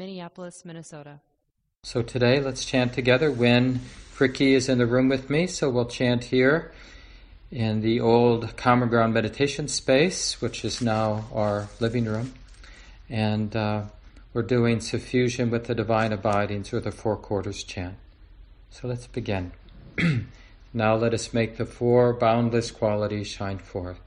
Minneapolis, 0.00 0.64
Minnesota. 0.64 1.20
So 1.82 2.00
today, 2.00 2.40
let's 2.40 2.64
chant 2.64 2.94
together. 2.94 3.30
Wynn 3.30 3.80
Fricke 4.16 4.54
is 4.54 4.66
in 4.66 4.78
the 4.78 4.86
room 4.86 5.10
with 5.10 5.28
me, 5.28 5.46
so 5.46 5.68
we'll 5.68 5.84
chant 5.84 6.24
here 6.24 6.72
in 7.50 7.82
the 7.82 8.00
old 8.00 8.56
Common 8.56 8.88
Ground 8.88 9.12
meditation 9.12 9.68
space, 9.68 10.40
which 10.40 10.64
is 10.64 10.80
now 10.80 11.26
our 11.34 11.68
living 11.80 12.06
room. 12.06 12.32
And 13.10 13.54
uh, 13.54 13.82
we're 14.32 14.40
doing 14.40 14.78
suffusion 14.78 15.50
with 15.50 15.66
the 15.66 15.74
divine 15.74 16.14
abidings 16.14 16.72
or 16.72 16.80
the 16.80 16.92
four 16.92 17.18
quarters 17.18 17.62
chant. 17.62 17.96
So 18.70 18.88
let's 18.88 19.06
begin. 19.06 19.52
now 20.72 20.94
let 20.96 21.12
us 21.12 21.34
make 21.34 21.58
the 21.58 21.66
four 21.66 22.14
boundless 22.14 22.70
qualities 22.70 23.26
shine 23.26 23.58
forth. 23.58 24.00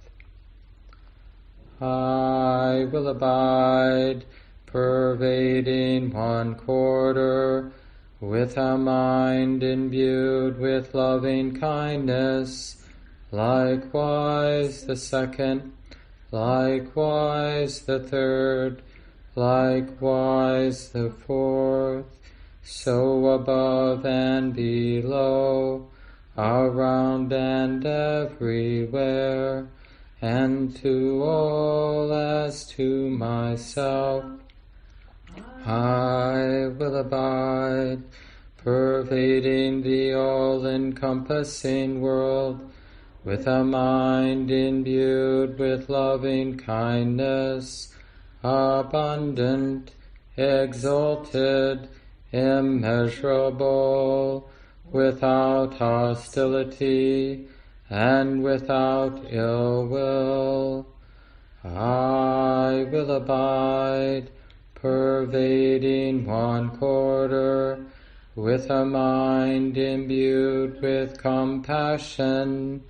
I 1.80 2.88
will 2.92 3.08
abide, 3.08 4.26
pervading 4.74 6.10
one 6.10 6.56
quarter, 6.56 7.72
with 8.20 8.58
a 8.58 8.76
mind 8.76 9.62
imbued 9.62 10.58
with 10.58 10.96
loving 10.96 11.56
kindness, 11.56 12.84
likewise 13.32 14.88
the 14.88 14.96
second, 14.96 15.72
likewise 16.32 17.82
the 17.82 18.00
third, 18.00 18.82
likewise 19.36 20.90
the 20.90 21.12
fourth, 21.12 22.08
so 22.64 23.28
above 23.28 24.04
and 24.08 24.56
below, 24.56 25.88
around 26.36 27.32
and 27.32 27.86
everywhere, 27.86 29.68
and 30.20 30.76
to 30.78 31.22
all 31.22 32.12
as 32.12 32.66
to 32.66 33.08
myself. 33.12 34.26
I 35.66 36.68
will 36.78 36.98
abide, 36.98 38.04
pervading 39.14 39.84
the 39.84 40.12
all-encompassing 40.12 42.02
world, 42.02 42.60
with 43.24 43.46
a 43.46 43.64
mind 43.64 44.50
imbued 44.50 45.60
with 45.60 45.88
loving 45.88 46.58
kindness, 46.58 47.94
abundant, 48.44 49.92
exalted, 50.36 51.88
immeasurable, 52.32 54.50
without 54.92 55.76
hostility, 55.76 57.48
and 57.92 58.42
without 58.42 59.24
ill 59.30 59.86
will. 59.86 60.88
I 61.64 62.88
will 62.92 63.12
abide, 63.12 64.32
pervading 64.74 66.26
one 66.26 66.72
quarter, 66.78 67.86
with 68.36 68.70
a 68.70 68.84
mind 68.84 69.78
imbued 69.78 70.82
with 70.82 71.18
compassion, 71.20 72.84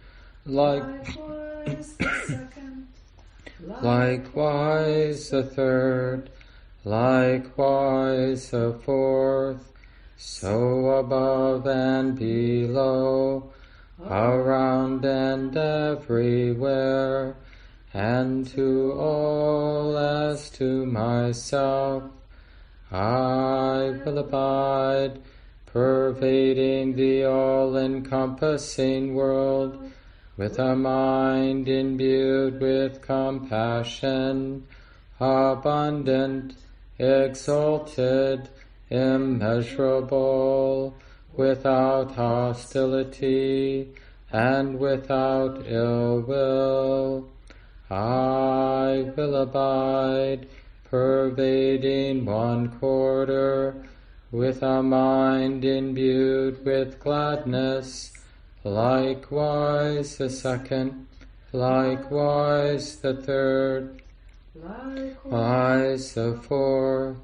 like 0.45 0.83
likewise 0.83 1.93
the 1.97 2.13
second, 2.27 2.87
likewise 3.81 5.29
the 5.29 5.43
third, 5.43 6.29
likewise 6.85 8.51
the 8.51 8.73
fourth, 8.85 9.73
so 10.15 10.85
above 10.99 11.67
and 11.67 12.17
below, 12.17 13.51
around 14.09 15.03
and 15.03 15.57
everywhere, 15.57 17.35
and 17.93 18.47
to 18.47 18.93
all 18.93 19.97
as 19.97 20.49
to 20.49 20.85
myself. 20.85 22.03
I 22.93 23.99
will 24.05 24.19
abide, 24.19 25.19
pervading 25.65 26.95
the 26.95 27.25
all-encompassing 27.25 29.15
world, 29.15 29.91
with 30.37 30.59
a 30.59 30.75
mind 30.75 31.67
imbued 31.67 32.61
with 32.61 33.01
compassion, 33.01 34.67
abundant, 35.19 36.53
exalted, 36.99 38.49
immeasurable, 38.91 40.93
without 41.35 42.11
hostility, 42.11 43.89
and 44.31 44.77
without 44.77 45.63
ill 45.65 46.21
will. 46.21 47.27
I 47.89 49.11
will 49.15 49.35
abide, 49.35 50.47
pervading 50.93 52.23
one 52.23 52.69
quarter, 52.77 53.83
with 54.31 54.61
a 54.61 54.83
mind 54.83 55.65
imbued 55.65 56.63
with 56.63 56.99
gladness, 56.99 58.11
likewise 58.63 60.17
the 60.17 60.29
second, 60.29 61.07
likewise 61.51 62.97
the 62.97 63.15
third, 63.15 64.03
likewise 64.53 66.13
the 66.13 66.39
fourth, 66.43 67.17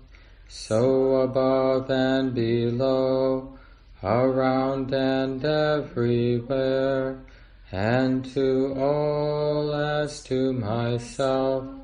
so 0.48 1.18
above 1.22 1.92
and 1.92 2.34
below, 2.34 3.56
around 4.02 4.92
and 4.92 5.46
everywhere, 5.46 7.20
and 7.72 8.26
to 8.34 8.74
all 8.76 9.72
as 9.72 10.24
to 10.24 10.54
myself. 10.54 11.79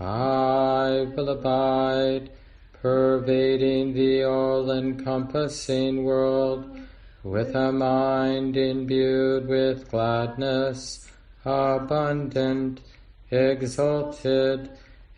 I 0.00 1.06
will 1.14 1.28
abide, 1.28 2.30
pervading 2.82 3.94
the 3.94 4.24
all-encompassing 4.24 6.02
world, 6.02 6.78
with 7.22 7.54
a 7.54 7.70
mind 7.70 8.56
imbued 8.56 9.46
with 9.46 9.88
gladness, 9.90 11.08
abundant, 11.44 12.80
exalted, 13.30 14.70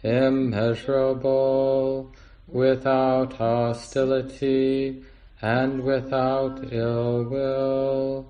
immeasurable, 0.03 2.13
without 2.47 3.33
hostility, 3.33 5.03
and 5.41 5.83
without 5.83 6.71
ill 6.71 7.25
will. 7.25 8.29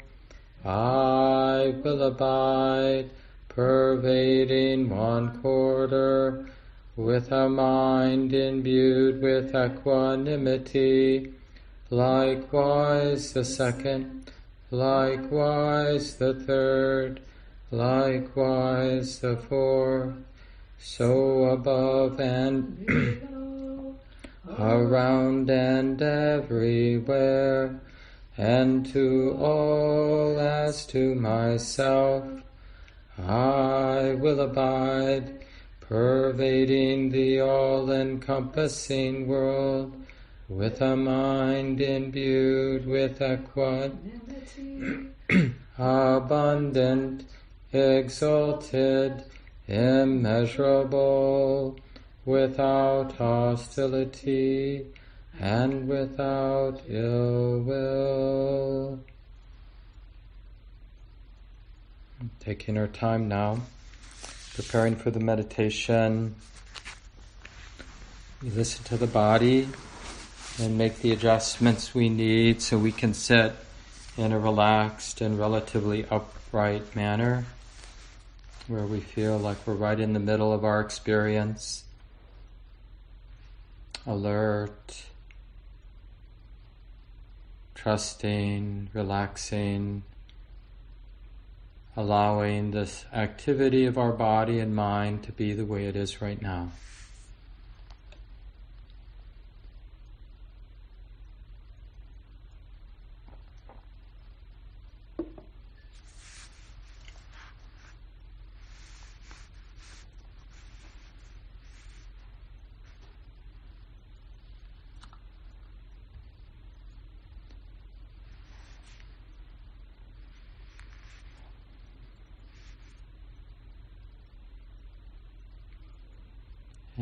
I 0.65 1.75
will 1.83 2.03
abide, 2.03 3.11
pervading 3.56 4.91
one 4.91 5.41
quarter, 5.41 6.47
with 6.94 7.33
a 7.33 7.49
mind 7.49 8.34
imbued 8.34 9.22
with 9.22 9.55
equanimity, 9.55 11.33
likewise 11.89 13.33
the 13.33 13.43
second, 13.43 14.31
likewise 14.71 16.17
the 16.17 16.34
third, 16.34 17.19
likewise 17.71 19.21
the 19.21 19.39
fourth, 19.39 20.12
so 20.78 21.44
above 21.47 22.21
and 22.21 22.87
around 24.59 25.49
and 25.49 26.03
everywhere, 26.03 27.81
and 28.37 28.84
to 28.84 29.34
all 29.41 30.38
as 30.38 30.84
to 30.84 31.15
myself. 31.15 32.43
I 33.19 34.15
will 34.15 34.41
abide, 34.41 35.44
pervading 35.81 37.10
the 37.10 37.41
all-encompassing 37.41 39.27
world, 39.27 39.94
with 40.49 40.81
a 40.82 40.97
mind 40.97 41.81
imbued 41.81 42.87
with 42.87 43.22
equanimity, 43.22 45.09
abundant, 45.78 47.25
exalted, 47.72 49.25
immeasurable, 49.66 51.78
without 52.26 53.12
hostility, 53.12 54.84
and 55.41 55.88
without 55.88 56.82
ill 56.88 57.61
will. 57.61 58.99
Taking 62.40 62.78
our 62.78 62.87
time 62.87 63.28
now, 63.28 63.61
preparing 64.55 64.96
for 64.96 65.11
the 65.11 65.20
meditation. 65.20 66.34
We 68.43 68.50
listen 68.50 68.84
to 68.84 68.96
the 68.96 69.06
body 69.06 69.69
and 70.61 70.78
make 70.78 71.00
the 71.00 71.12
adjustments 71.12 71.94
we 71.94 72.08
need 72.08 72.62
so 72.62 72.78
we 72.78 72.93
can 72.93 73.14
sit 73.14 73.52
in 74.17 74.32
a 74.32 74.38
relaxed 74.38 75.20
and 75.20 75.38
relatively 75.38 76.06
upright 76.11 76.96
manner 76.96 77.44
where 78.69 78.84
we 78.84 79.00
feel 79.00 79.38
like 79.38 79.58
we're 79.67 79.75
right 79.75 80.00
in 80.00 80.12
the 80.12 80.20
middle 80.20 80.52
of 80.52 80.64
our 80.64 80.81
experience, 80.81 81.84
alert, 84.06 85.05
trusting, 87.75 88.88
relaxing, 88.93 90.02
allowing 91.96 92.70
this 92.70 93.06
activity 93.12 93.87
of 93.87 93.96
our 93.96 94.12
body 94.12 94.58
and 94.58 94.75
mind 94.75 95.22
to 95.22 95.32
be 95.32 95.54
the 95.54 95.64
way 95.64 95.87
it 95.87 95.96
is 95.96 96.20
right 96.20 96.40
now. 96.43 96.70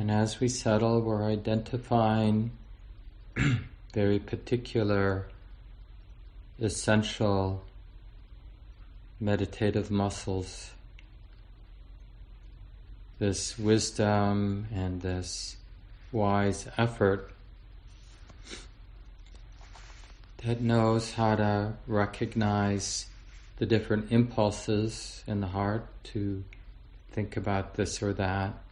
And 0.05 0.11
as 0.11 0.39
we 0.39 0.49
settle, 0.49 1.01
we're 1.01 1.25
identifying 1.25 2.51
very 3.95 4.19
particular, 4.19 5.29
essential 6.61 7.65
meditative 9.19 9.91
muscles. 9.91 10.73
This 13.19 13.59
wisdom 13.59 14.67
and 14.75 15.01
this 15.01 15.56
wise 16.12 16.69
effort 16.77 17.31
that 20.45 20.61
knows 20.61 21.15
how 21.15 21.37
to 21.37 21.73
recognize 21.87 23.06
the 23.56 23.65
different 23.65 24.12
impulses 24.12 25.25
in 25.27 25.41
the 25.41 25.47
heart 25.47 25.87
to 26.12 26.45
think 27.11 27.39
about 27.39 27.77
this 27.77 28.03
or 28.03 28.12
that 28.12 28.64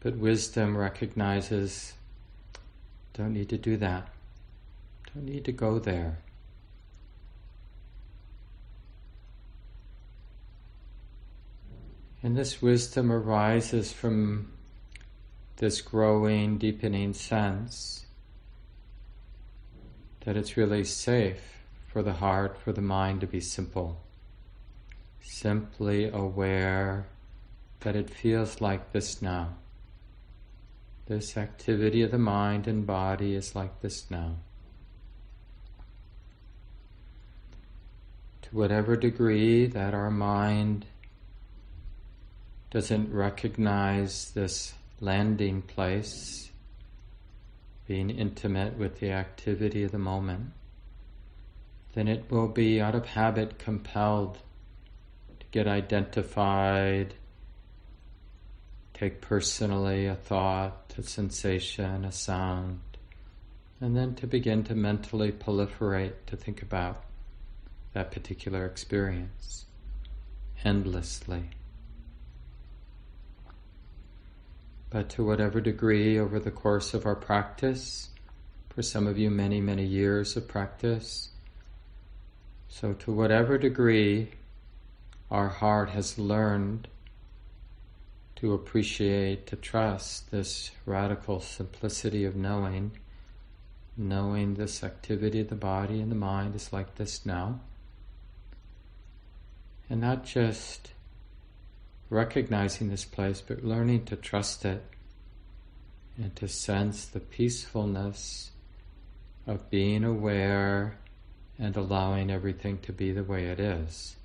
but 0.00 0.16
wisdom 0.16 0.76
recognizes 0.76 1.94
don't 3.12 3.32
need 3.32 3.48
to 3.50 3.58
do 3.58 3.76
that. 3.76 4.08
Don't 5.14 5.26
need 5.26 5.44
to 5.44 5.52
go 5.52 5.78
there. 5.78 6.18
And 12.22 12.36
this 12.36 12.60
wisdom 12.60 13.10
arises 13.10 13.92
from 13.92 14.52
this 15.56 15.80
growing, 15.80 16.58
deepening 16.58 17.14
sense 17.14 18.06
that 20.20 20.36
it's 20.36 20.56
really 20.56 20.84
safe 20.84 21.64
for 21.86 22.02
the 22.02 22.14
heart, 22.14 22.58
for 22.58 22.72
the 22.72 22.82
mind 22.82 23.20
to 23.22 23.26
be 23.26 23.40
simple. 23.40 24.00
Simply 25.22 26.08
aware 26.08 27.06
that 27.80 27.96
it 27.96 28.10
feels 28.10 28.60
like 28.60 28.92
this 28.92 29.20
now. 29.22 29.56
This 31.10 31.36
activity 31.36 32.02
of 32.02 32.12
the 32.12 32.18
mind 32.18 32.68
and 32.68 32.86
body 32.86 33.34
is 33.34 33.56
like 33.56 33.80
this 33.80 34.08
now. 34.12 34.36
To 38.42 38.56
whatever 38.56 38.94
degree 38.94 39.66
that 39.66 39.92
our 39.92 40.12
mind 40.12 40.86
doesn't 42.70 43.12
recognize 43.12 44.30
this 44.30 44.74
landing 45.00 45.62
place, 45.62 46.52
being 47.88 48.10
intimate 48.10 48.78
with 48.78 49.00
the 49.00 49.10
activity 49.10 49.82
of 49.82 49.90
the 49.90 49.98
moment, 49.98 50.52
then 51.94 52.06
it 52.06 52.30
will 52.30 52.46
be 52.46 52.80
out 52.80 52.94
of 52.94 53.06
habit 53.06 53.58
compelled 53.58 54.38
to 55.40 55.46
get 55.50 55.66
identified 55.66 57.14
take 59.00 59.22
personally 59.22 60.04
a 60.04 60.14
thought, 60.14 60.92
a 60.98 61.02
sensation, 61.02 62.04
a 62.04 62.12
sound, 62.12 62.80
and 63.80 63.96
then 63.96 64.14
to 64.14 64.26
begin 64.26 64.62
to 64.62 64.74
mentally 64.74 65.32
proliferate 65.32 66.12
to 66.26 66.36
think 66.36 66.60
about 66.60 67.02
that 67.94 68.10
particular 68.12 68.66
experience 68.66 69.64
endlessly. 70.64 71.44
But 74.90 75.08
to 75.10 75.24
whatever 75.24 75.62
degree 75.62 76.18
over 76.18 76.38
the 76.38 76.50
course 76.50 76.92
of 76.92 77.06
our 77.06 77.16
practice, 77.16 78.10
for 78.68 78.82
some 78.82 79.06
of 79.06 79.16
you, 79.16 79.30
many, 79.30 79.62
many 79.62 79.86
years 79.86 80.36
of 80.36 80.46
practice, 80.46 81.30
so 82.68 82.92
to 82.92 83.12
whatever 83.12 83.56
degree 83.56 84.32
our 85.30 85.48
heart 85.48 85.88
has 85.88 86.18
learned 86.18 86.86
to 88.40 88.54
appreciate, 88.54 89.46
to 89.46 89.56
trust 89.56 90.30
this 90.30 90.70
radical 90.86 91.40
simplicity 91.40 92.24
of 92.24 92.34
knowing, 92.34 92.90
knowing 93.98 94.54
this 94.54 94.82
activity 94.82 95.40
of 95.40 95.48
the 95.50 95.54
body 95.54 96.00
and 96.00 96.10
the 96.10 96.16
mind 96.16 96.54
is 96.54 96.72
like 96.72 96.94
this 96.94 97.26
now. 97.26 97.60
And 99.90 100.00
not 100.00 100.24
just 100.24 100.92
recognizing 102.08 102.88
this 102.88 103.04
place, 103.04 103.42
but 103.46 103.62
learning 103.62 104.06
to 104.06 104.16
trust 104.16 104.64
it 104.64 104.82
and 106.16 106.34
to 106.36 106.48
sense 106.48 107.04
the 107.04 107.20
peacefulness 107.20 108.52
of 109.46 109.68
being 109.68 110.02
aware 110.02 110.96
and 111.58 111.76
allowing 111.76 112.30
everything 112.30 112.78
to 112.78 112.92
be 112.92 113.12
the 113.12 113.24
way 113.24 113.44
it 113.44 113.60
is. 113.60 114.16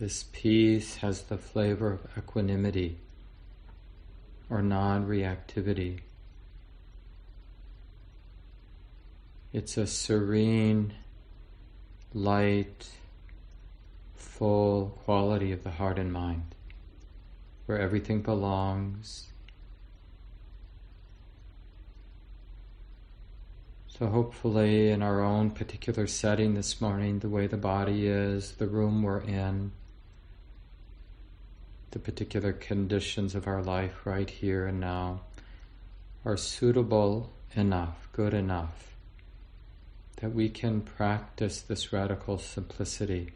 This 0.00 0.24
peace 0.32 0.96
has 0.96 1.22
the 1.22 1.38
flavor 1.38 1.92
of 1.92 2.18
equanimity 2.18 2.98
or 4.50 4.60
non 4.60 5.06
reactivity. 5.06 6.00
It's 9.52 9.76
a 9.76 9.86
serene, 9.86 10.94
light, 12.12 12.88
full 14.16 14.98
quality 15.04 15.52
of 15.52 15.62
the 15.62 15.70
heart 15.70 16.00
and 16.00 16.12
mind 16.12 16.56
where 17.66 17.78
everything 17.78 18.20
belongs. 18.20 19.28
So, 23.86 24.08
hopefully, 24.08 24.90
in 24.90 25.02
our 25.02 25.20
own 25.20 25.52
particular 25.52 26.08
setting 26.08 26.54
this 26.54 26.80
morning, 26.80 27.20
the 27.20 27.28
way 27.28 27.46
the 27.46 27.56
body 27.56 28.08
is, 28.08 28.52
the 28.52 28.66
room 28.66 29.04
we're 29.04 29.20
in, 29.20 29.70
the 31.94 32.00
particular 32.00 32.52
conditions 32.52 33.36
of 33.36 33.46
our 33.46 33.62
life 33.62 34.04
right 34.04 34.28
here 34.28 34.66
and 34.66 34.80
now 34.80 35.20
are 36.24 36.36
suitable 36.36 37.32
enough, 37.54 38.08
good 38.12 38.34
enough, 38.34 38.96
that 40.16 40.34
we 40.34 40.48
can 40.48 40.80
practice 40.80 41.60
this 41.60 41.92
radical 41.92 42.36
simplicity. 42.36 43.30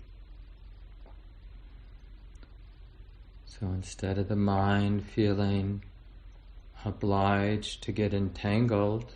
So 3.47 3.69
instead 3.69 4.19
of 4.19 4.27
the 4.27 4.35
mind 4.35 5.05
feeling 5.05 5.85
obliged 6.85 7.85
to 7.85 7.93
get 7.93 8.13
entangled 8.13 9.13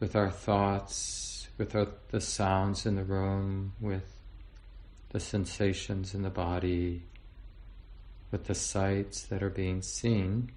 with 0.00 0.16
our 0.16 0.30
thoughts, 0.30 1.46
with 1.56 1.76
our, 1.76 1.86
the 2.10 2.20
sounds 2.20 2.84
in 2.84 2.96
the 2.96 3.04
room, 3.04 3.74
with 3.80 4.16
the 5.10 5.20
sensations 5.20 6.14
in 6.14 6.22
the 6.22 6.30
body, 6.30 7.04
with 8.32 8.46
the 8.46 8.54
sights 8.54 9.22
that 9.24 9.42
are 9.42 9.50
being 9.50 9.82
seen. 9.82 10.50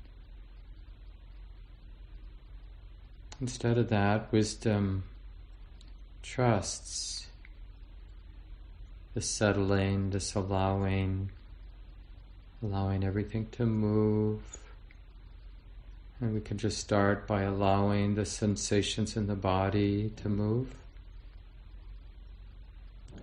Instead 3.41 3.77
of 3.77 3.89
that, 3.89 4.31
wisdom 4.31 5.03
trusts 6.23 7.27
the 9.13 9.21
settling, 9.21 10.09
this 10.09 10.35
allowing, 10.35 11.29
allowing 12.63 13.03
everything 13.03 13.45
to 13.51 13.65
move. 13.65 14.41
And 16.21 16.33
we 16.33 16.39
can 16.39 16.57
just 16.57 16.77
start 16.77 17.27
by 17.27 17.41
allowing 17.43 18.15
the 18.15 18.25
sensations 18.25 19.17
in 19.17 19.27
the 19.27 19.35
body 19.35 20.11
to 20.15 20.29
move 20.29 20.73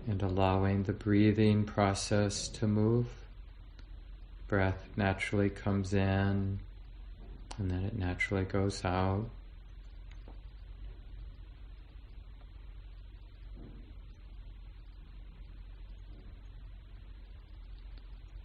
and 0.07 0.23
allowing 0.23 0.83
the 0.83 0.93
breathing 0.93 1.65
process 1.65 2.49
to 2.49 2.67
move 2.67 3.07
breath 4.53 4.87
naturally 4.99 5.49
comes 5.49 5.95
in 5.95 6.61
and 7.57 7.71
then 7.71 7.85
it 7.87 7.99
naturally 7.99 8.45
goes 8.45 8.85
out. 8.85 9.31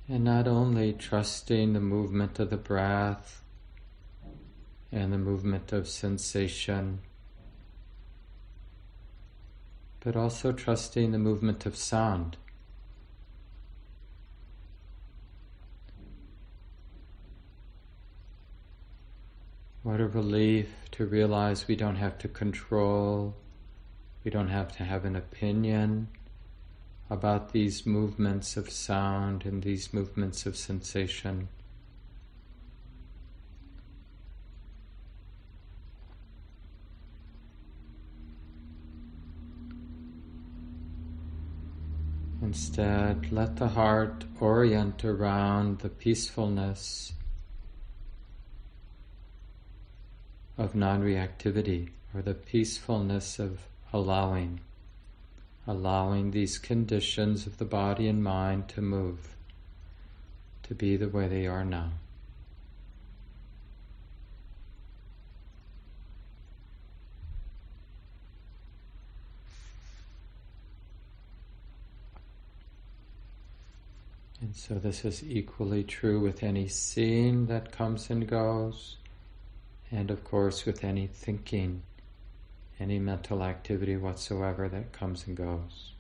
And 0.08 0.24
not 0.24 0.48
only 0.48 0.94
trusting 0.94 1.74
the 1.74 1.82
movement 1.82 2.40
of 2.40 2.52
the 2.52 2.56
breath 2.56 3.44
and 4.94 5.12
the 5.12 5.18
movement 5.18 5.74
of 5.74 5.90
sensation, 5.90 7.00
but 10.00 10.16
also 10.16 10.54
trusting 10.54 11.12
the 11.12 11.20
movement 11.20 11.66
of 11.66 11.76
sound. 11.76 12.38
What 19.88 20.02
a 20.02 20.08
relief 20.08 20.70
to 20.92 21.06
realize 21.06 21.70
we 21.70 21.78
don't 21.78 21.96
have 21.96 22.18
to 22.18 22.28
control, 22.28 23.38
we 24.26 24.30
don't 24.30 24.50
have 24.50 24.76
to 24.76 24.84
have 24.84 25.06
an 25.06 25.16
opinion 25.16 26.10
about 27.10 27.54
these 27.54 27.86
movements 27.86 28.58
of 28.58 28.70
sound 28.70 29.46
and 29.46 29.64
these 29.64 29.94
movements 29.94 30.46
of 30.46 30.58
sensation. 30.58 31.48
Instead, 42.42 43.32
let 43.32 43.56
the 43.56 43.70
heart 43.70 44.26
orient 44.42 45.06
around 45.06 45.80
the 45.80 45.88
peacefulness 45.88 47.14
of 50.58 50.76
non 50.76 51.02
reactivity 51.02 51.90
or 52.14 52.22
the 52.22 52.34
peacefulness 52.34 53.40
of 53.40 53.60
allowing, 53.94 54.60
allowing 55.66 56.32
these 56.32 56.58
conditions 56.58 57.46
of 57.46 57.58
the 57.58 57.66
body 57.66 58.08
and 58.08 58.24
mind 58.24 58.68
to 58.70 58.82
move, 58.82 59.36
to 60.64 60.74
be 60.74 60.96
the 60.96 61.10
way 61.10 61.28
they 61.28 61.46
are 61.46 61.64
now. 61.64 61.92
And 74.40 74.56
so 74.56 74.76
this 74.76 75.04
is 75.04 75.24
equally 75.24 75.84
true 75.84 76.20
with 76.20 76.44
any 76.44 76.68
scene 76.68 77.48
that 77.48 77.72
comes 77.72 78.10
and 78.10 78.28
goes, 78.28 78.98
and 79.92 80.12
of 80.12 80.24
course 80.24 80.66
with 80.66 80.84
any 80.84 81.08
thinking, 81.08 81.84
any 82.80 83.00
mental 83.00 83.44
activity 83.44 83.96
whatsoever 83.96 84.68
that 84.70 84.92
comes 84.92 85.28
and 85.28 85.36
goes. 85.36 85.94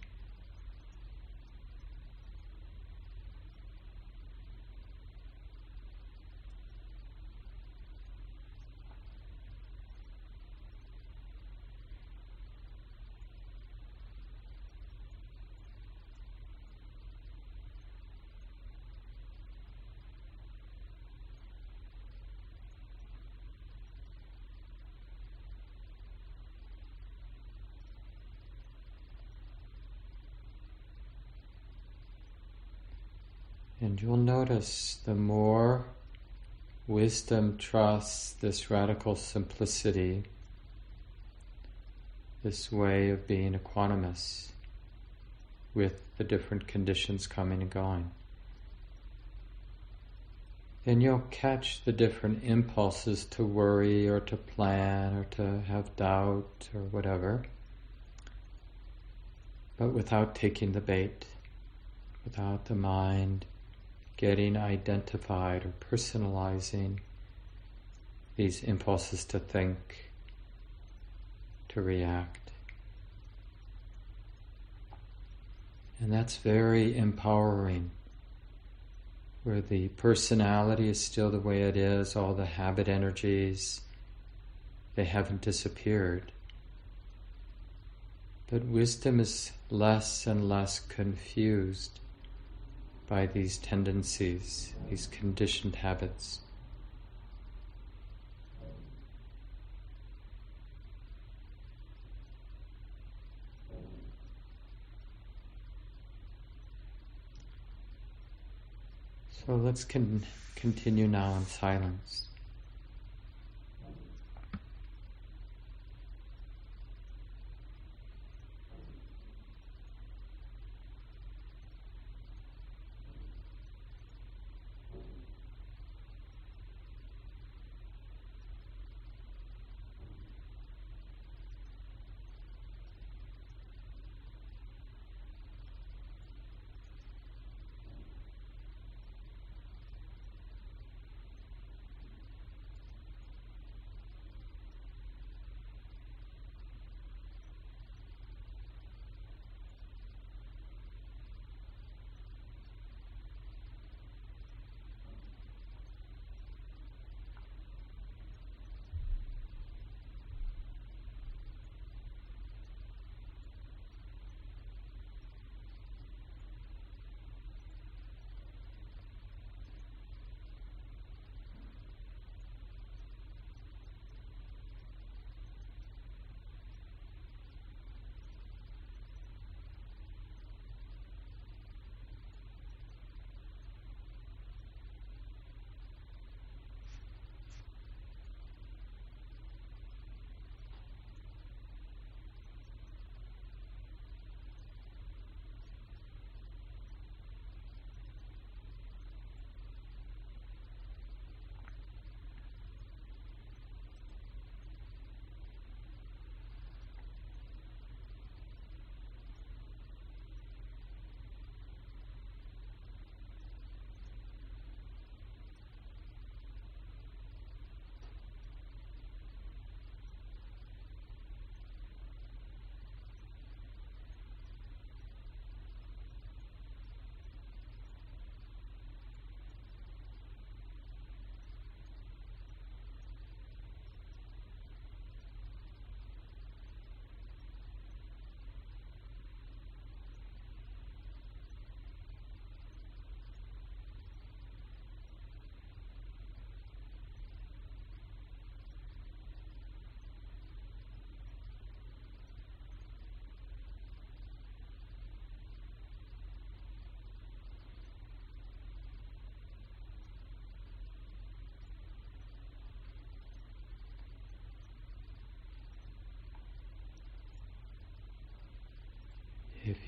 And 34.07 34.15
you'll 34.15 34.37
notice 34.37 34.99
the 35.03 35.15
more 35.15 35.85
wisdom 36.87 37.57
trusts 37.57 38.31
this 38.39 38.71
radical 38.71 39.17
simplicity, 39.17 40.23
this 42.41 42.71
way 42.71 43.09
of 43.09 43.27
being 43.27 43.53
equanimous 43.53 44.51
with 45.73 45.99
the 46.17 46.23
different 46.23 46.69
conditions 46.69 47.27
coming 47.27 47.61
and 47.61 47.69
going. 47.69 48.11
Then 50.85 51.01
you'll 51.01 51.27
catch 51.29 51.83
the 51.83 51.91
different 51.91 52.45
impulses 52.45 53.25
to 53.31 53.45
worry 53.45 54.07
or 54.07 54.21
to 54.21 54.37
plan 54.37 55.15
or 55.15 55.25
to 55.31 55.59
have 55.67 55.97
doubt 55.97 56.69
or 56.73 56.83
whatever, 56.83 57.43
but 59.75 59.89
without 59.89 60.33
taking 60.33 60.71
the 60.71 60.79
bait, 60.79 61.25
without 62.23 62.67
the 62.67 62.75
mind 62.75 63.45
getting 64.17 64.57
identified 64.57 65.63
or 65.63 65.73
personalizing 65.79 66.99
these 68.35 68.63
impulses 68.63 69.23
to 69.25 69.39
think, 69.39 70.11
to 71.69 71.81
react. 71.81 72.51
And 75.99 76.11
that's 76.11 76.37
very 76.37 76.95
empowering, 76.97 77.91
where 79.43 79.61
the 79.61 79.87
personality 79.89 80.89
is 80.89 81.03
still 81.03 81.31
the 81.31 81.39
way 81.39 81.63
it 81.63 81.77
is, 81.77 82.15
all 82.15 82.33
the 82.33 82.45
habit 82.45 82.87
energies, 82.87 83.81
they 84.95 85.05
haven't 85.05 85.41
disappeared. 85.41 86.31
But 88.49 88.65
wisdom 88.65 89.19
is 89.19 89.51
less 89.69 90.25
and 90.25 90.47
less 90.47 90.79
confused 90.79 91.99
by 93.07 93.25
these 93.25 93.57
tendencies, 93.57 94.73
these 94.89 95.07
conditioned 95.07 95.77
habits. 95.77 96.39
So 109.29 109.55
let's 109.55 109.85
con- 109.85 110.25
continue 110.55 111.07
now 111.07 111.35
in 111.35 111.45
silence. 111.45 112.27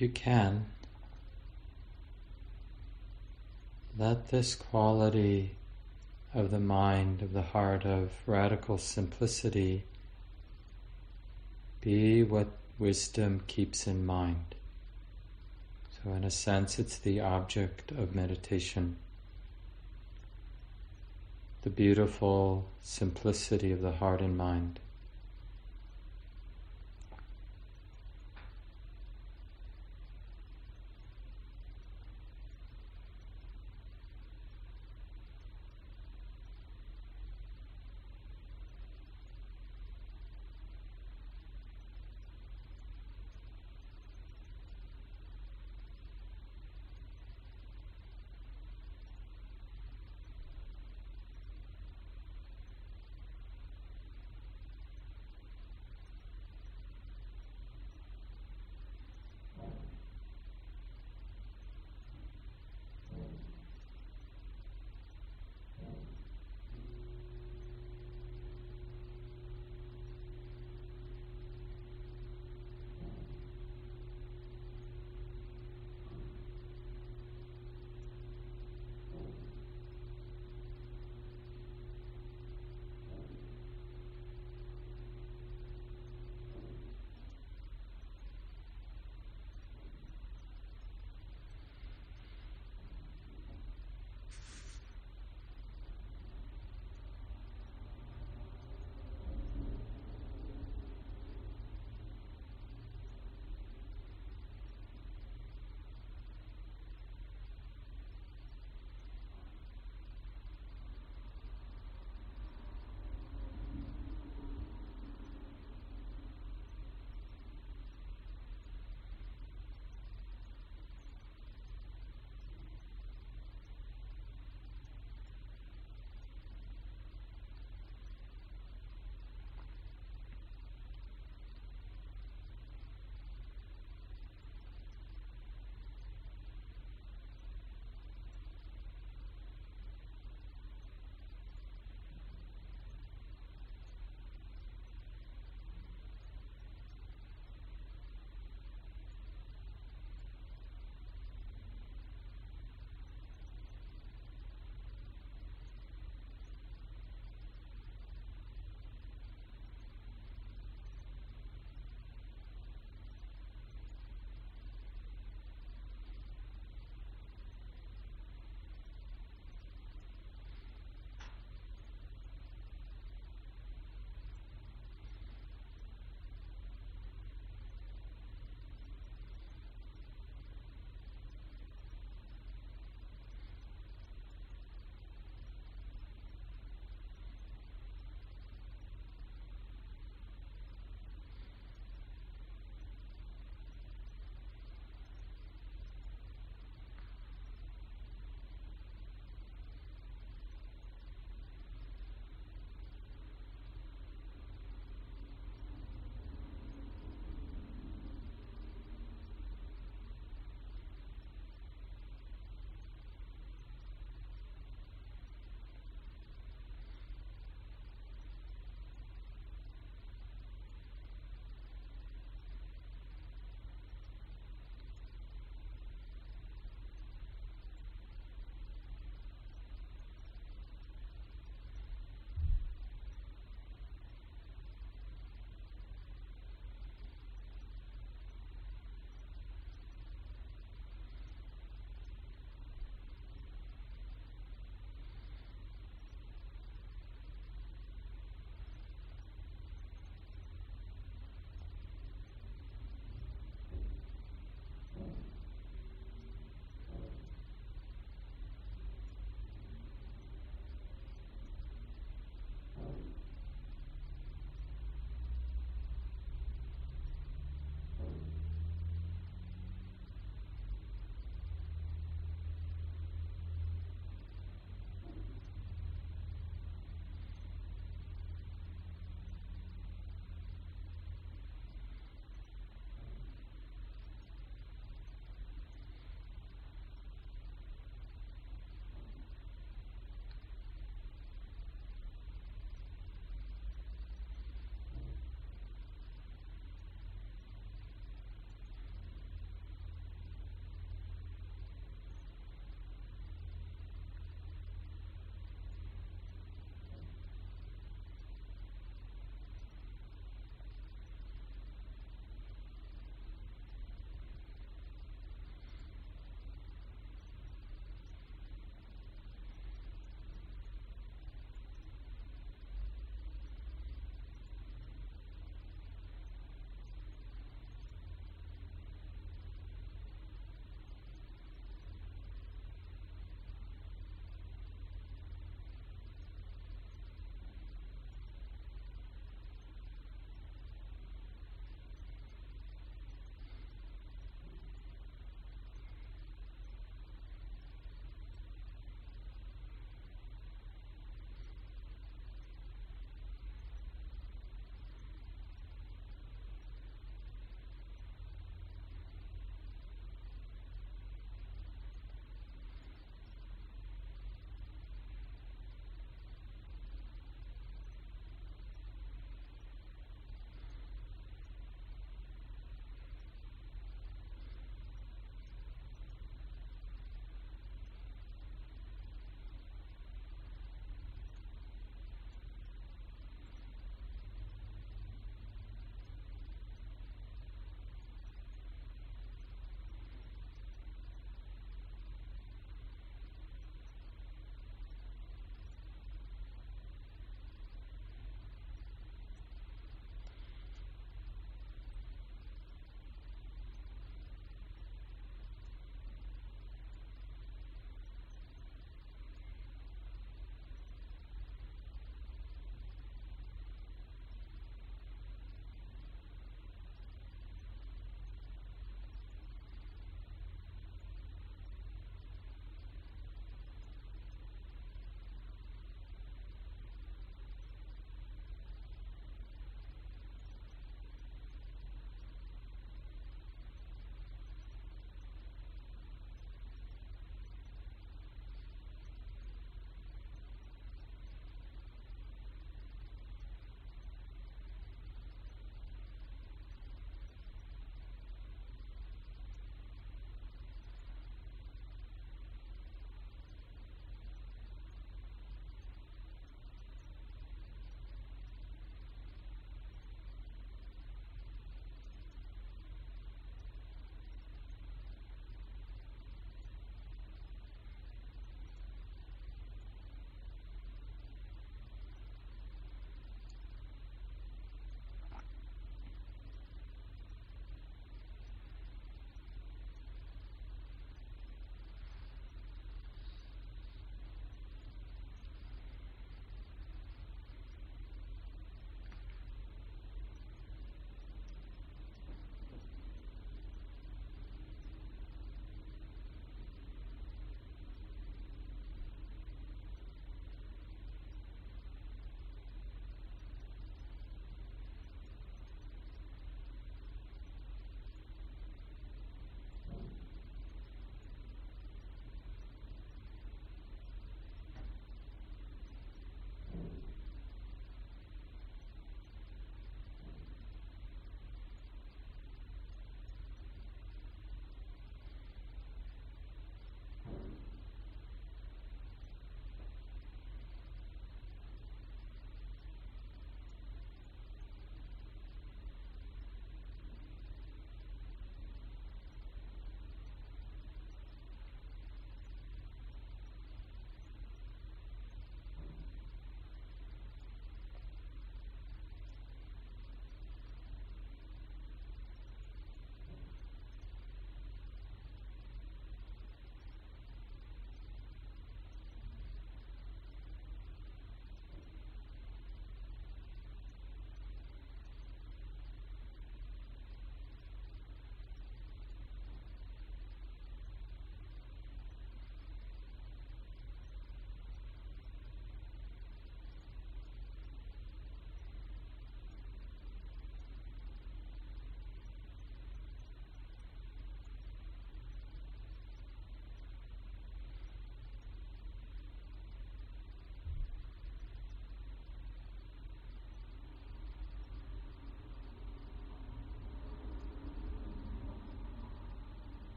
You 0.00 0.08
can, 0.08 0.66
let 3.98 4.28
this 4.28 4.54
quality 4.54 5.56
of 6.32 6.50
the 6.50 6.60
mind, 6.60 7.22
of 7.22 7.32
the 7.32 7.42
heart, 7.42 7.84
of 7.84 8.10
radical 8.26 8.78
simplicity 8.78 9.84
be 11.80 12.22
what 12.22 12.48
wisdom 12.78 13.42
keeps 13.46 13.86
in 13.86 14.06
mind. 14.06 14.54
So, 16.02 16.12
in 16.12 16.24
a 16.24 16.30
sense, 16.30 16.78
it's 16.78 16.98
the 16.98 17.20
object 17.20 17.90
of 17.90 18.14
meditation. 18.14 18.96
The 21.62 21.70
beautiful 21.70 22.70
simplicity 22.80 23.70
of 23.70 23.82
the 23.82 23.92
heart 23.92 24.22
and 24.22 24.36
mind. 24.36 24.80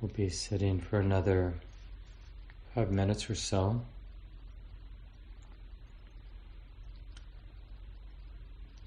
We'll 0.00 0.10
be 0.12 0.30
sitting 0.30 0.80
for 0.80 0.98
another 0.98 1.52
five 2.74 2.90
minutes 2.90 3.28
or 3.28 3.34
so. 3.34 3.82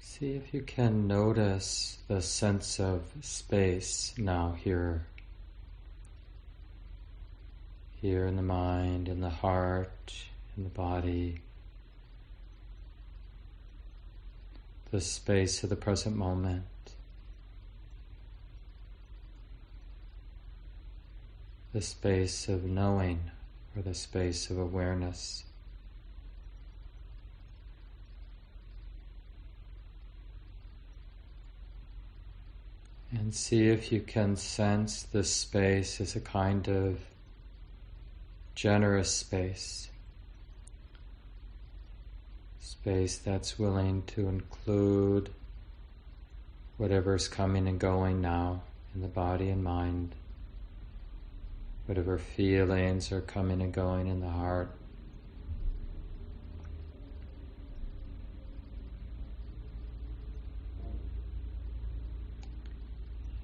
See 0.00 0.34
if 0.34 0.52
you 0.52 0.62
can 0.62 1.06
notice 1.06 1.98
the 2.08 2.20
sense 2.20 2.80
of 2.80 3.02
space 3.20 4.12
now 4.18 4.56
here. 4.58 5.06
Here 8.02 8.26
in 8.26 8.34
the 8.34 8.42
mind, 8.42 9.08
in 9.08 9.20
the 9.20 9.30
heart, 9.30 10.14
in 10.56 10.64
the 10.64 10.68
body. 10.68 11.40
The 14.90 15.00
space 15.00 15.62
of 15.62 15.70
the 15.70 15.76
present 15.76 16.16
moment. 16.16 16.64
The 21.74 21.82
space 21.82 22.48
of 22.48 22.62
knowing 22.64 23.32
or 23.74 23.82
the 23.82 23.94
space 23.94 24.48
of 24.48 24.56
awareness. 24.56 25.42
And 33.10 33.34
see 33.34 33.66
if 33.66 33.90
you 33.90 34.00
can 34.00 34.36
sense 34.36 35.02
this 35.02 35.32
space 35.32 36.00
as 36.00 36.14
a 36.14 36.20
kind 36.20 36.68
of 36.68 37.00
generous 38.54 39.10
space. 39.10 39.88
Space 42.60 43.18
that's 43.18 43.58
willing 43.58 44.04
to 44.06 44.28
include 44.28 45.28
whatever's 46.76 47.26
coming 47.26 47.66
and 47.66 47.80
going 47.80 48.20
now 48.20 48.62
in 48.94 49.00
the 49.02 49.08
body 49.08 49.48
and 49.48 49.64
mind 49.64 50.14
whatever 51.86 52.16
feelings 52.16 53.12
are 53.12 53.20
coming 53.20 53.60
and 53.60 53.72
going 53.72 54.06
in 54.06 54.20
the 54.20 54.28
heart. 54.28 54.70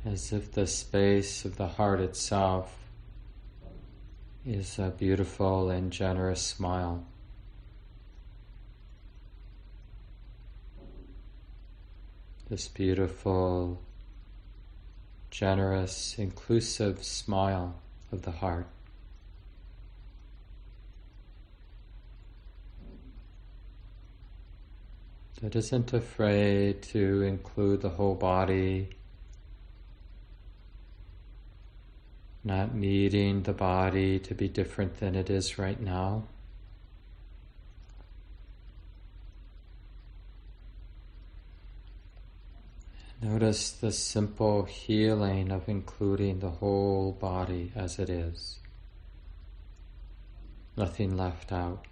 As 0.05 0.33
if 0.33 0.51
the 0.53 0.67
space 0.67 1.45
of 1.45 1.57
the 1.57 1.67
heart 1.67 2.01
itself 2.01 2.75
is 4.47 4.79
a 4.79 4.91
beautiful 4.91 5.69
and 5.69 5.93
generous 5.93 6.41
smile. 6.41 7.05
This 12.49 12.67
beautiful, 12.67 13.81
generous, 15.31 16.19
inclusive 16.19 17.05
smile 17.05 17.75
of 18.13 18.23
the 18.23 18.31
heart. 18.31 18.67
That 25.43 25.57
isn't 25.57 25.95
afraid 25.95 26.83
to 26.83 27.23
include 27.23 27.81
the 27.81 27.89
whole 27.89 28.15
body, 28.15 28.91
not 32.45 32.75
needing 32.75 33.45
the 33.45 33.55
body 33.55 34.19
to 34.19 34.35
be 34.35 34.49
different 34.49 35.01
than 35.01 35.15
it 35.15 35.31
is 35.31 35.59
right 35.59 35.81
now. 35.81 36.25
Notice 43.23 43.71
the 43.73 43.93
simple 43.93 44.65
healing 44.65 45.51
of 45.51 45.69
including 45.69 46.41
the 46.41 46.49
whole 46.49 47.13
body 47.13 47.71
as 47.77 47.99
it 47.99 48.09
is. 48.09 48.59
Nothing 50.75 51.19
left 51.19 51.53
out. 51.53 51.85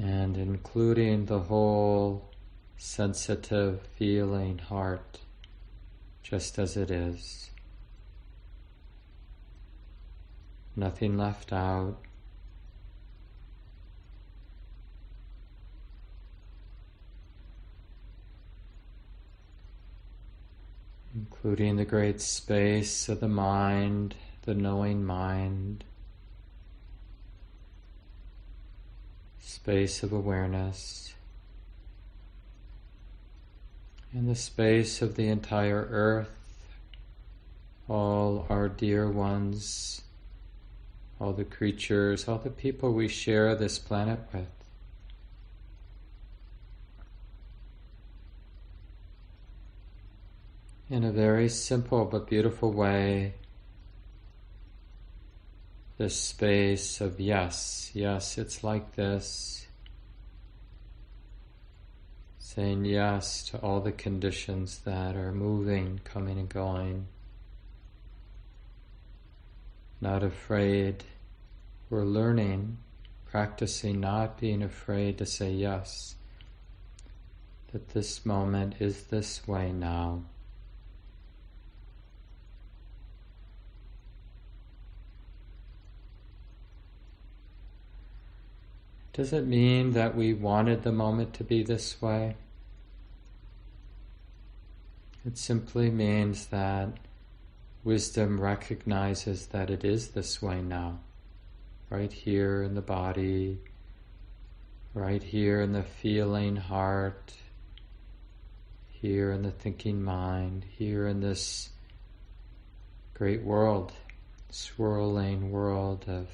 And 0.00 0.38
including 0.38 1.26
the 1.26 1.40
whole 1.40 2.30
sensitive, 2.78 3.82
feeling 3.98 4.58
heart 4.58 5.18
just 6.22 6.58
as 6.58 6.74
it 6.76 6.90
is. 6.90 7.50
Nothing 10.74 11.18
left 11.18 11.52
out. 11.52 11.98
Including 21.38 21.76
the 21.76 21.84
great 21.84 22.20
space 22.20 23.08
of 23.08 23.20
the 23.20 23.28
mind, 23.28 24.12
the 24.42 24.54
knowing 24.54 25.04
mind, 25.04 25.84
space 29.38 30.02
of 30.02 30.12
awareness, 30.12 31.14
and 34.12 34.28
the 34.28 34.34
space 34.34 35.00
of 35.00 35.14
the 35.14 35.28
entire 35.28 35.86
earth, 35.90 36.36
all 37.88 38.44
our 38.50 38.68
dear 38.68 39.08
ones, 39.08 40.02
all 41.20 41.32
the 41.32 41.44
creatures, 41.44 42.26
all 42.26 42.38
the 42.38 42.50
people 42.50 42.92
we 42.92 43.06
share 43.06 43.54
this 43.54 43.78
planet 43.78 44.18
with. 44.32 44.57
In 50.90 51.04
a 51.04 51.12
very 51.12 51.48
simple 51.48 52.04
but 52.04 52.28
beautiful 52.28 52.72
way 52.72 53.34
this 55.98 56.16
space 56.16 57.00
of 57.00 57.18
yes, 57.18 57.90
yes, 57.92 58.38
it's 58.38 58.62
like 58.62 58.94
this. 58.94 59.66
Saying 62.38 62.84
yes 62.84 63.42
to 63.50 63.58
all 63.58 63.80
the 63.80 63.90
conditions 63.90 64.78
that 64.84 65.16
are 65.16 65.32
moving, 65.32 66.00
coming 66.04 66.38
and 66.38 66.48
going. 66.48 67.08
Not 70.00 70.22
afraid. 70.22 71.02
We're 71.90 72.04
learning, 72.04 72.78
practicing 73.26 73.98
not 73.98 74.38
being 74.38 74.62
afraid 74.62 75.18
to 75.18 75.26
say 75.26 75.50
yes. 75.50 76.14
That 77.72 77.88
this 77.88 78.24
moment 78.24 78.76
is 78.78 79.02
this 79.04 79.48
way 79.48 79.72
now. 79.72 80.22
Does 89.18 89.32
it 89.32 89.48
mean 89.48 89.94
that 89.94 90.14
we 90.14 90.32
wanted 90.32 90.84
the 90.84 90.92
moment 90.92 91.34
to 91.34 91.42
be 91.42 91.64
this 91.64 92.00
way? 92.00 92.36
It 95.26 95.36
simply 95.36 95.90
means 95.90 96.46
that 96.46 96.90
wisdom 97.82 98.40
recognizes 98.40 99.46
that 99.46 99.70
it 99.70 99.84
is 99.84 100.10
this 100.10 100.40
way 100.40 100.62
now, 100.62 101.00
right 101.90 102.12
here 102.12 102.62
in 102.62 102.76
the 102.76 102.80
body, 102.80 103.58
right 104.94 105.24
here 105.24 105.62
in 105.62 105.72
the 105.72 105.82
feeling 105.82 106.54
heart, 106.54 107.34
here 109.02 109.32
in 109.32 109.42
the 109.42 109.50
thinking 109.50 110.00
mind, 110.00 110.64
here 110.78 111.08
in 111.08 111.18
this 111.18 111.70
great 113.14 113.42
world, 113.42 113.90
swirling 114.50 115.50
world 115.50 116.04
of 116.06 116.28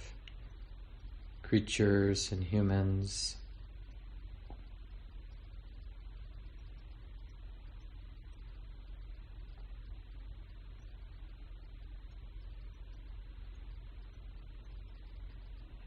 creatures 1.55 2.33
and 2.33 2.43
humans. 2.43 3.37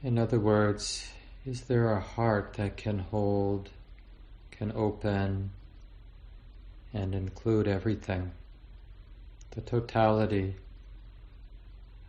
In 0.02 0.18
other 0.18 0.40
words, 0.40 1.10
is 1.46 1.64
there 1.64 1.92
a 1.92 2.00
heart 2.00 2.54
that 2.54 2.78
can 2.78 3.00
hold, 3.00 3.70
can 4.52 4.72
open, 4.72 5.52
and 6.94 7.14
include 7.14 7.68
everything? 7.68 8.32
The 9.52 9.60
totality 9.60 10.56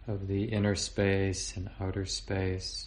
of 0.07 0.29
the 0.29 0.45
inner 0.45 0.77
space 0.77 1.57
and 1.57 1.71
outer 1.81 2.07
space 2.07 2.87